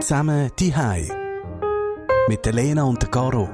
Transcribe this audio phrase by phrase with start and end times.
[0.00, 0.72] Zusammen die
[2.28, 3.48] Mit der Lena und der Caro.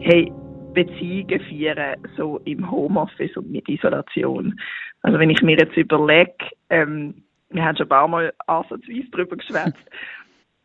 [0.00, 0.30] Hey,
[0.74, 4.60] Beziehungen führen, so im Homeoffice und mit Isolation.
[5.02, 6.34] Also wenn ich mir jetzt überlege,
[6.68, 9.84] ähm, wir haben schon ein paar Mal ansatzweise darüber geschwätzt,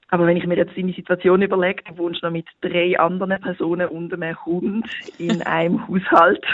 [0.09, 3.87] aber wenn ich mir jetzt deine Situation überlege, du wohnst noch mit drei anderen Personen
[3.87, 4.87] und einem Hund
[5.17, 6.45] in einem Haushalt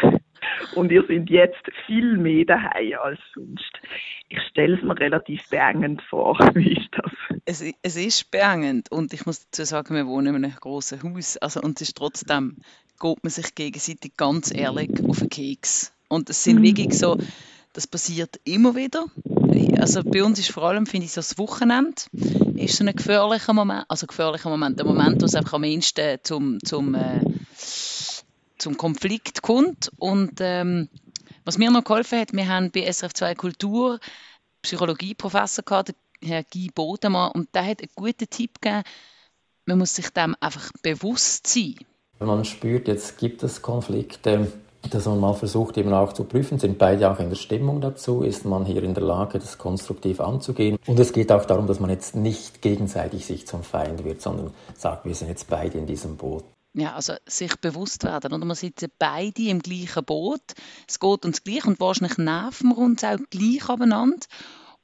[0.76, 3.72] und ihr seid jetzt viel mehr daheim als sonst.
[4.30, 6.38] Ich stelle es mir relativ beengend vor.
[6.54, 7.12] Wie ist das?
[7.46, 11.38] Es, es ist beengend und ich muss dazu sagen, wir wohnen in einem großen Haus.
[11.38, 12.58] Also, und es ist trotzdem,
[13.00, 15.94] geht man sich gegenseitig ganz ehrlich auf den Keks.
[16.08, 16.64] Und es sind mhm.
[16.64, 17.18] wirklich so,
[17.74, 19.06] das passiert immer wieder.
[19.80, 22.02] Also bei uns ist vor allem, finde ich, so das Wochenende
[22.56, 26.20] ist so ein gefährlicher Moment, also gefährlicher Moment, der Moment, wo es einfach am ehesten
[26.24, 27.22] zum, zum, äh,
[28.58, 29.92] zum Konflikt kommt.
[29.98, 30.90] Und ähm,
[31.44, 34.00] was mir noch geholfen hat, wir haben bei SRF 2 Kultur
[34.64, 38.84] Psychologie-Professor gehabt, Herr Guy Bodemann, und der hat einen guten Tipp gegeben,
[39.66, 41.76] man muss sich dem einfach bewusst sein.
[42.18, 44.52] Wenn man spürt, jetzt gibt es Konflikte,
[44.94, 48.22] dass man mal versucht eben auch zu prüfen, sind beide auch in der Stimmung dazu,
[48.22, 50.78] ist man hier in der Lage, das konstruktiv anzugehen.
[50.86, 54.52] Und es geht auch darum, dass man jetzt nicht gegenseitig sich zum Feind wird, sondern
[54.76, 56.44] sagt, wir sind jetzt beide in diesem Boot.
[56.74, 58.34] Ja, also sich bewusst werden.
[58.34, 60.42] Oder wir sitzen beide im gleichen Boot.
[60.88, 64.26] Es geht uns gleich und wahrscheinlich nerven wir uns auch gleich abeinander.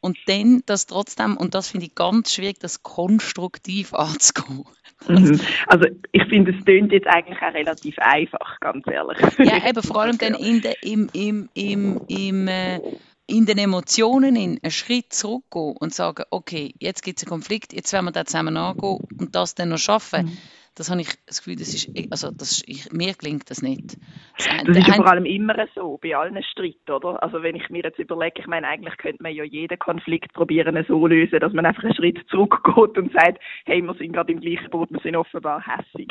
[0.01, 4.65] Und dann das trotzdem, und das finde ich ganz schwierig, das konstruktiv anzugehen.
[5.07, 5.39] Mhm.
[5.67, 9.17] Also ich finde, es klingt jetzt eigentlich auch relativ einfach, ganz ehrlich.
[9.39, 12.79] Ja, eben vor allem dann in, de, im, im, im, im, äh,
[13.25, 17.73] in den Emotionen in einen Schritt zurückgehen und sagen, okay, jetzt gibt es einen Konflikt,
[17.73, 20.25] jetzt werden wir da zusammen angehen und das dann noch schaffen.
[20.25, 20.37] Mhm
[20.75, 23.97] das habe ich das Gefühl, das ist, also das, ich, mir gelingt das nicht.
[24.37, 27.21] Das, das ist ja vor allem immer so, bei allen Streit, oder?
[27.21, 30.83] Also wenn ich mir jetzt überlege, ich meine, eigentlich könnte man ja jeden Konflikt probieren
[30.87, 34.39] so lösen, dass man einfach einen Schritt zurückgeht und sagt, hey, wir sind gerade im
[34.39, 36.07] gleichen Boot, wir sind offenbar hässig.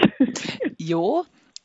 [0.79, 1.23] ja,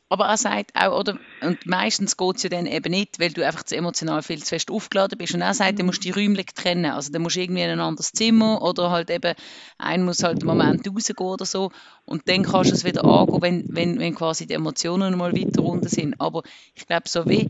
[0.08, 3.44] aber er sagt auch, oder, und meistens geht es ja dann eben nicht, weil du
[3.44, 5.34] einfach zu emotional viel zu fest aufgeladen bist.
[5.34, 6.92] Und er sagt, du musst die räumlich trennen.
[6.92, 9.34] Also du musst irgendwie in ein anderes Zimmer oder halt eben,
[9.78, 11.72] ein muss halt einen Moment rausgehen oder so.
[12.04, 15.62] Und dann kannst du es wieder angehen, wenn, wenn, wenn quasi die Emotionen mal weiter
[15.62, 16.20] runter sind.
[16.20, 16.44] Aber
[16.74, 17.48] ich glaube, so wie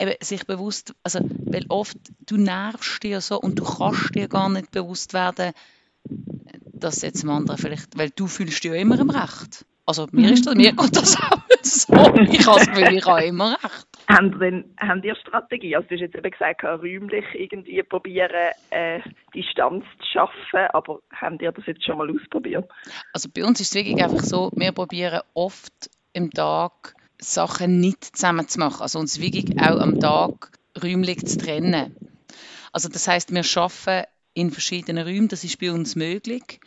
[0.00, 1.96] eben sich bewusst, also, weil oft,
[2.26, 5.52] du nervst dir so und du kannst dir gar nicht bewusst werden,
[6.72, 9.64] dass jetzt dem anderen vielleicht, weil du fühlst dich ja immer im Recht.
[9.88, 11.94] Also mir ist das, mir geht das auch so.
[12.30, 13.86] Ich habe Gefühl, ich habe immer recht.
[14.10, 15.74] Haben, denn, haben ihr Strategie?
[15.74, 19.00] Also du hast jetzt eben gesagt, räumlich irgendwie probieren, äh,
[19.34, 22.70] Distanz zu schaffen, aber haben ihr das jetzt schon mal ausprobiert?
[23.14, 25.72] Also bei uns ist es wirklich einfach so, wir probieren oft
[26.12, 28.82] im Tag Sachen nicht zusammen zu machen.
[28.82, 30.50] Also uns wirklich auch am Tag
[30.82, 31.96] räumlich zu trennen.
[32.74, 36.60] Also das heißt, wir arbeiten in verschiedenen Räumen, das ist bei uns möglich.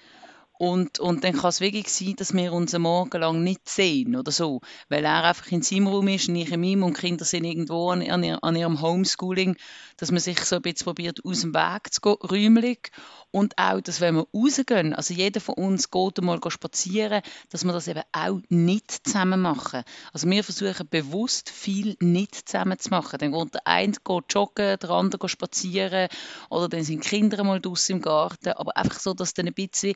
[0.61, 4.31] Und, und dann kann es wirklich sein, dass wir uns Morgen lang nicht sehen oder
[4.31, 7.45] so, weil er einfach in seinem Raum ist und ich in meinem und Kinder sind
[7.45, 9.57] irgendwo an, an, an ihrem Homeschooling,
[9.97, 12.91] dass man sich so ein bisschen probiert, aus dem Weg zu gehen, räumlich
[13.31, 17.71] und auch, dass wenn wir rausgehen, also jeder von uns geht einmal spazieren, dass wir
[17.71, 19.83] das eben auch nicht zusammen machen.
[20.11, 23.17] Also wir versuchen bewusst viel nicht zusammen zu machen.
[23.19, 26.09] Dann geht der eine geht joggen, der andere geht spazieren
[26.49, 29.53] oder dann sind die Kinder mal draußen im Garten, aber einfach so, dass dann ein
[29.53, 29.95] bisschen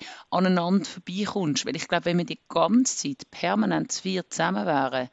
[0.58, 1.66] aneinander vorbeikommst.
[1.66, 5.10] Weil ich glaube, wenn wir die ganze Zeit permanent zu vier zusammen wären,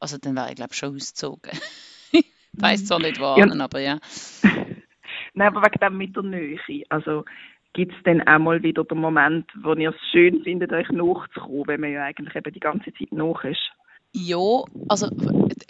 [0.00, 1.52] also dann wäre ich glaube schon ausgezogen.
[2.12, 3.64] ich weiss zwar nicht wann, ja.
[3.64, 3.98] aber ja.
[5.34, 6.58] Nein, aber wegen dem mit der Nähe.
[6.88, 7.24] Also
[7.72, 11.66] gibt es dann auch mal wieder den Moment, wo ihr es schön findet, euch nachzukommen,
[11.66, 13.72] wenn man ja eigentlich eben die ganze Zeit nach ist?
[14.14, 15.08] Ja, also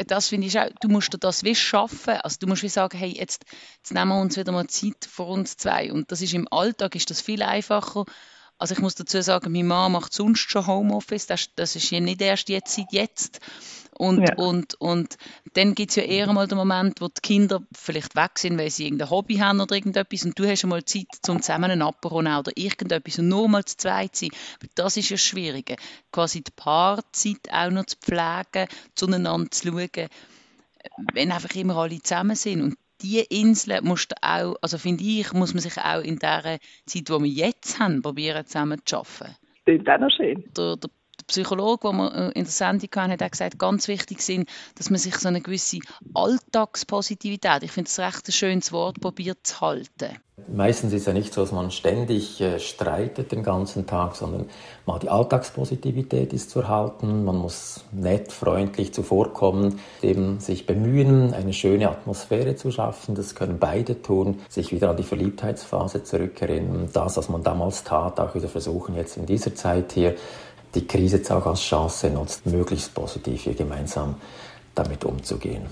[0.08, 2.98] das finde ich auch, du musst dir das wie schaffen, also du musst wie sagen,
[2.98, 3.44] hey, jetzt,
[3.76, 6.96] jetzt nehmen wir uns wieder mal Zeit für uns zwei und das ist im Alltag
[6.96, 8.04] ist das viel einfacher,
[8.62, 11.98] also ich muss dazu sagen, meine Mama macht sonst schon Homeoffice, das, das ist ja
[11.98, 13.40] nicht erst jetzt seit jetzt
[13.98, 14.36] und, ja.
[14.36, 15.16] und, und
[15.54, 18.70] dann gibt es ja eher mal den Moment, wo die Kinder vielleicht weg sind, weil
[18.70, 22.18] sie irgendein Hobby haben oder irgendetwas und du hast mal Zeit, zum zusammen einen Apero
[22.20, 24.30] oder irgendetwas und nur mal zu zweit sein.
[24.76, 25.76] Das ist ja schwierig.
[26.12, 30.08] Quasi die Paarzeit auch noch zu pflegen, zueinander zu schauen,
[31.14, 32.62] wenn einfach immer alle zusammen sind.
[32.62, 37.08] Und diese Inseln musst auch, also finde ich, muss man sich auch in der Zeit,
[37.08, 39.36] die wir jetzt haben, probieren zusammen zu arbeiten.
[39.64, 40.44] Das ist auch noch schön.
[40.56, 40.90] Der, der
[41.22, 44.48] der Psychologe, den wir äh, in der Sendung hatten, hat auch gesagt, ganz wichtig sind,
[44.76, 45.78] dass man sich so eine gewisse
[46.14, 50.18] Alltagspositivität, ich finde es recht ein schönes Wort, probiert zu halten.
[50.48, 54.48] Meistens ist es ja nicht so, dass man ständig äh, streitet den ganzen Tag, sondern
[54.86, 57.24] mal die Alltagspositivität ist zu erhalten.
[57.24, 63.14] Man muss nett, freundlich zuvorkommen, eben sich bemühen, eine schöne Atmosphäre zu schaffen.
[63.14, 66.88] Das können beide tun, sich wieder an die Verliebtheitsphase zurückerinnern.
[66.92, 70.16] Das, was man damals tat, auch wieder versuchen, jetzt in dieser Zeit hier
[70.74, 74.16] die Krise jetzt auch als Chance nutzt, möglichst positiv hier gemeinsam
[74.74, 75.66] damit umzugehen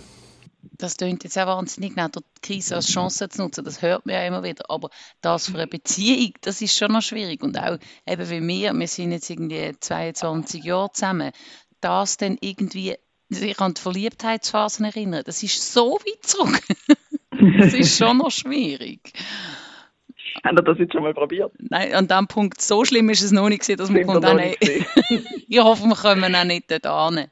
[0.62, 4.14] das klingt jetzt auch wahnsinnig nett, die Krise als Chance zu nutzen, das hört man
[4.14, 7.78] ja immer wieder, aber das für eine Beziehung, das ist schon noch schwierig und auch
[8.06, 11.32] eben wie wir, wir sind jetzt irgendwie 22 Jahre zusammen,
[11.80, 12.96] das dann irgendwie
[13.28, 16.62] sich an die Verliebtheitsphasen erinnern, das ist so weit zurück.
[17.58, 19.12] das ist schon noch schwierig.
[20.44, 21.52] Haben Sie das jetzt schon mal probiert?
[21.58, 24.34] Nein, an diesem Punkt, so schlimm ist es noch nicht gewesen, dass man kommt auch
[24.34, 24.58] nicht.
[25.48, 27.28] ich hoffe, wir kommen auch nicht dort hin.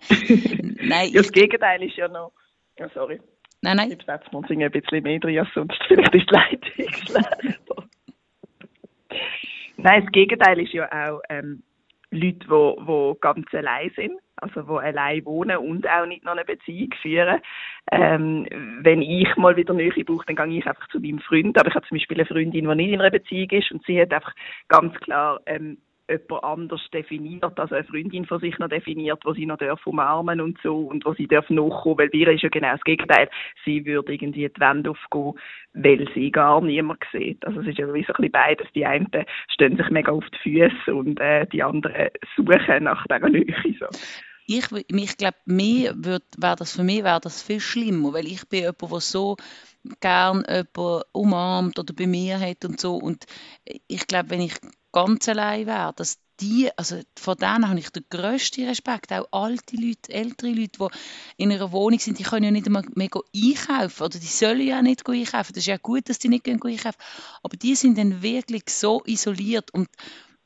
[0.83, 2.33] Nein, ja, das Gegenteil ist ja noch...
[2.79, 3.21] Ja, sorry.
[3.63, 3.91] Nein, nein.
[3.91, 7.89] Setzen wir uns ein bisschen mehr drin, sonst vielleicht ist die Leitung schlechter.
[9.77, 11.63] Nein, das Gegenteil ist ja auch ähm,
[12.11, 16.45] Leute, die, die ganz allein sind, also die allein wohnen und auch nicht noch eine
[16.45, 17.41] Beziehung führen.
[17.91, 18.47] Ähm,
[18.81, 21.59] wenn ich mal wieder Nähe brauche, dann gehe ich einfach zu meinem Freund.
[21.59, 24.01] Aber ich habe zum Beispiel eine Freundin, die nicht in einer Beziehung ist und sie
[24.01, 24.35] hat einfach
[24.69, 25.79] ganz klar ähm,
[26.09, 30.41] jemand anders definiert, also eine Freundin von sich noch definiert, wo sie noch darf umarmen
[30.41, 33.29] und so und wo sie darf nachkommen, weil wir ist ja genau das Gegenteil.
[33.65, 35.35] Sie würde irgendwie die Wände aufgehen,
[35.75, 37.45] weil sie gar niemand sieht.
[37.47, 38.67] Also es ist ja so ein bisschen beides.
[38.75, 39.09] Die einen
[39.53, 43.55] stehen sich mega auf die Füße und äh, die anderen suchen nach dieser Nähe.
[43.79, 43.87] So.
[44.51, 45.37] Ich, ich glaube,
[46.57, 49.37] das für mich wäre das viel schlimmer, weil ich bin jemand, der so
[50.01, 53.27] gern jemanden umarmt oder bei mir hat und so und
[53.89, 54.55] ich glaube, wenn ich
[54.93, 59.13] ganz allein wäre, dass die, also von denen habe ich den grössten Respekt.
[59.13, 62.85] Auch alte Leute, ältere Leute, die in einer Wohnung sind, die können ja nicht einmal
[62.95, 65.53] mehr einkaufen oder die sollen ja nicht einkaufen.
[65.53, 66.93] Das ist ja gut, dass die nicht einkaufen
[67.43, 69.89] Aber die sind dann wirklich so isoliert und,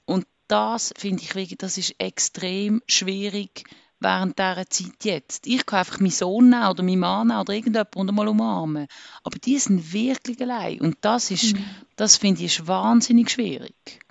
[0.06, 3.64] und das finde ich wirklich, das ist extrem schwierig
[4.00, 5.46] während dieser Zeit jetzt.
[5.46, 8.88] Ich kann einfach meinen Sohn nehmen oder meinen Mann nehmen oder irgendjemanden mal umarmen.
[9.22, 11.64] Aber die sind wirklich allein und das ist, mhm.
[11.96, 14.01] das finde ich ist wahnsinnig schwierig.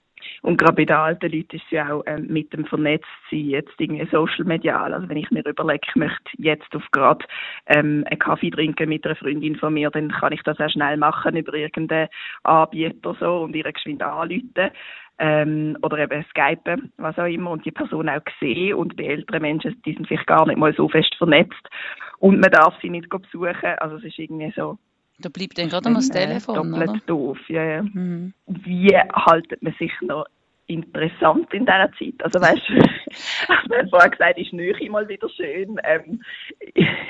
[0.41, 3.79] Und gerade bei den alten Leuten ist es ja auch ähm, mit dem Vernetztsein jetzt
[3.79, 4.93] irgendwie social medial.
[4.93, 7.25] Also wenn ich mir überlege, ich möchte jetzt auf gerade
[7.67, 10.97] ähm, einen Kaffee trinken mit einer Freundin von mir, dann kann ich das auch schnell
[10.97, 12.09] machen über irgendeinen
[12.43, 14.71] Anbieter so und ihre geschwind anrufen.
[15.19, 18.73] Ähm, oder eben Skype, was auch immer, und die Person auch sehen.
[18.73, 21.69] Und bei älteren Menschen, die sind vielleicht gar nicht mal so fest vernetzt.
[22.17, 23.77] Und man darf sie nicht besuchen.
[23.77, 24.79] Also es ist irgendwie so,
[25.21, 26.99] da bleibt dann gerade mal das Telefon, doppelt oder?
[27.05, 27.81] doof, ja, ja.
[27.83, 28.33] Mhm.
[28.47, 30.25] Wie haltet man sich noch
[30.67, 32.23] interessant in dieser Zeit?
[32.23, 32.73] Also weißt du,
[33.49, 36.21] haben vorher gesagt, ist Nähe mal wieder schön, ähm,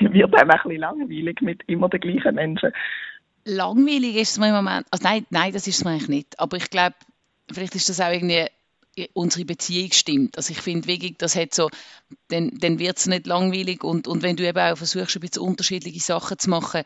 [0.00, 2.72] wird einem ein bisschen langweilig mit immer den gleichen Menschen.
[3.44, 6.40] Langweilig ist es mir im Moment, also nein, nein, das ist es mir eigentlich nicht,
[6.40, 6.94] aber ich glaube,
[7.52, 8.46] vielleicht ist das auch irgendwie
[9.14, 10.36] unsere Beziehung stimmt.
[10.36, 11.70] Also ich finde wirklich, das hat so,
[12.28, 15.42] dann, dann wird es nicht langweilig und, und wenn du eben auch versuchst, ein bisschen
[15.42, 16.82] unterschiedliche Sachen zu machen,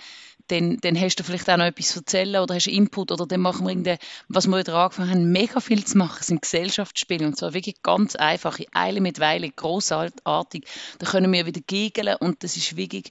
[0.46, 3.40] dann, dann hast du vielleicht auch noch etwas zu erzählen oder hast Input oder dann
[3.40, 3.96] machen wir irgendwie,
[4.28, 8.14] was wir wieder angefangen haben, mega viel zu machen, sind Gesellschaftsspiele und zwar wirklich ganz
[8.14, 10.64] einfache, Eile mit Weile, großartig.
[10.98, 13.10] Da können wir wieder gegeln und das ist wirklich,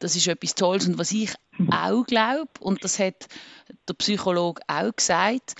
[0.00, 1.32] das ist etwas Tolles und was ich
[1.70, 3.28] auch glaube und das hat
[3.88, 5.54] der Psychologe auch gesagt,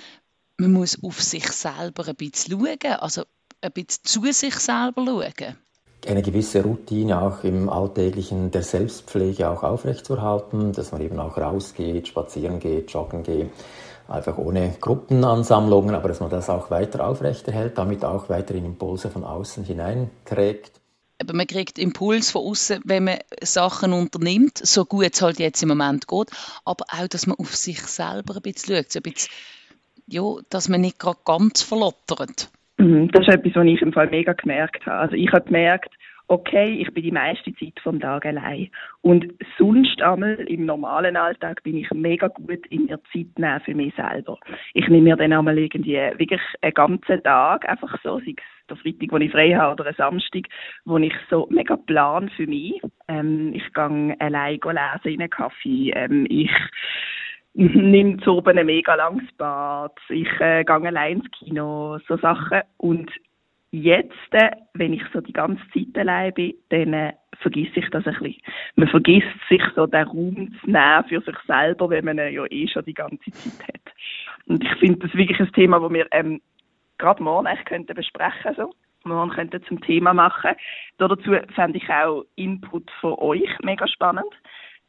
[0.56, 3.22] man muss auf sich selber ein bisschen schauen, also
[3.60, 5.56] ein bisschen zu sich selber schauen.
[6.06, 12.08] Eine gewisse Routine auch im Alltäglichen der Selbstpflege auch aufrechtzuerhalten, dass man eben auch rausgeht,
[12.08, 13.50] spazieren geht, joggen geht,
[14.06, 19.24] einfach ohne Gruppenansammlungen, aber dass man das auch weiter aufrechterhält, damit auch weiterhin Impulse von
[19.24, 20.72] außen hineinträgt.
[21.22, 25.62] Aber man kriegt Impuls von außen, wenn man Sachen unternimmt, so gut es halt jetzt
[25.62, 26.28] im Moment geht,
[26.66, 29.30] aber auch, dass man auf sich selber ein bisschen schaut, so ein bisschen
[30.06, 32.50] ja, dass man nicht gerade ganz verlottert.
[32.78, 34.98] Mhm, das ist etwas, was ich im Fall mega gemerkt habe.
[34.98, 35.94] Also ich habe gemerkt,
[36.28, 38.70] okay, ich bin die meiste Zeit vom Tag allein.
[39.02, 43.74] Und sonst einmal im normalen Alltag bin ich mega gut in mir Zeit nehmen für
[43.74, 44.38] mich selber.
[44.72, 48.76] Ich nehme mir dann einmal irgendwie wirklich einen ganzen Tag, einfach so, sei es der
[48.76, 50.44] Freitag, wo ich frei habe, oder ein Samstag,
[50.86, 52.80] wo ich so mega plan für mich.
[53.08, 55.90] Ähm, ich gehe allein lesen in einen Kaffee.
[55.94, 56.50] Ähm, ich
[57.72, 62.62] nehme zu oben ein mega langes Bad, ich äh, gehe allein ins Kino, so Sachen.
[62.78, 63.10] Und
[63.70, 68.06] jetzt, äh, wenn ich so die ganze Zeit allein bin, dann äh, vergesse ich das
[68.06, 68.42] ein bisschen.
[68.74, 72.66] Man vergisst sich so den Raum zu nehmen für sich selber, wenn man ja eh
[72.66, 73.94] schon die ganze Zeit hat.
[74.46, 76.40] Und ich finde das wirklich ein Thema, das wir ähm,
[76.98, 78.72] gerade morgen eigentlich könnten besprechen so.
[79.04, 80.52] Morgen könnten zum Thema machen.
[80.96, 84.32] Dazu fände ich auch Input von euch mega spannend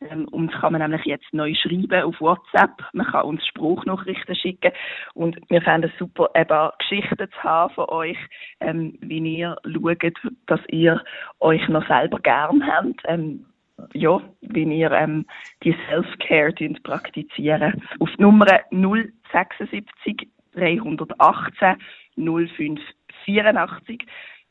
[0.10, 2.72] Ähm, uns kann man nämlich jetzt neu schreiben auf WhatsApp.
[2.94, 4.72] Man kann uns Spruchnachrichten schicken.
[5.14, 8.18] Und wir fänden es super, eben Geschichten zu haben von euch,
[8.60, 11.02] ähm, wie ihr schaut, dass ihr
[11.40, 13.02] euch noch selber gern habt.
[13.06, 13.46] Ähm,
[13.94, 15.26] ja, wie ihr ähm,
[15.64, 17.82] die Self-Care praktizieren.
[18.00, 21.76] Auf Nummer 076 318
[22.16, 24.06] 0584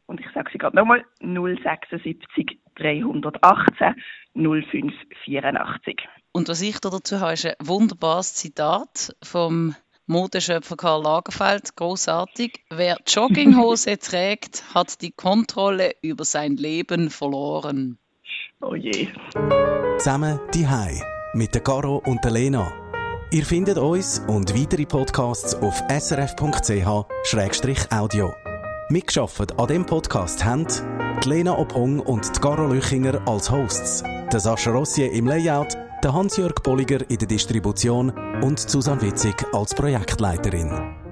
[0.06, 3.94] und ich sage sie gerade nochmal 076 318
[4.34, 6.08] 0584.
[6.32, 9.76] Und was ich da dazu habe, ist ein wunderbares Zitat vom
[10.06, 12.64] Modeschöpfer Karl Lagerfeld, großartig.
[12.70, 17.98] Wer Jogginghose trägt, hat die Kontrolle über sein Leben verloren.
[18.60, 19.08] Oh je.
[19.98, 21.00] Zusammen die Hai
[21.34, 22.72] mit der Caro und der Lena.
[23.30, 27.04] Ihr findet uns und weitere Podcasts auf srf.ch-audio.
[28.90, 30.66] Mitgeschafft an dem Podcast haben
[31.24, 36.12] die Lena Ophong und die Caro Lüchinger als Hosts, der Sascha Rossier im Layout, der
[36.12, 38.10] Hans-Jörg Bolliger in der Distribution
[38.42, 41.03] und Susanne Witzig als Projektleiterin.